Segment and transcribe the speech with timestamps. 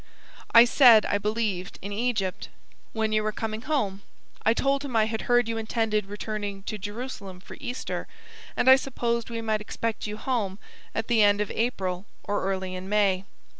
[0.51, 2.49] I said, I believed, in Egypt.
[2.91, 4.01] When you were coming home.
[4.43, 8.07] I told him I had heard you intended returning to Jerusalem for Easter,
[8.57, 10.57] and I supposed we might expect you home
[10.95, 13.25] at the end of April or early in May.